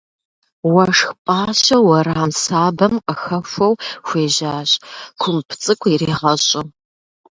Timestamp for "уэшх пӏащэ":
0.73-1.77